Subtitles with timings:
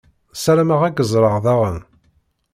[0.43, 1.79] Sarameɣ ad k-ẓṛeɣ daɣen.